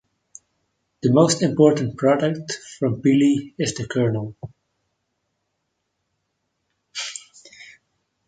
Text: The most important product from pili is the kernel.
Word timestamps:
The 1.03 1.13
most 1.13 1.43
important 1.43 1.95
product 1.95 2.53
from 2.79 3.03
pili 3.03 3.53
is 3.59 3.75
the 3.75 3.87
kernel. 3.87 4.35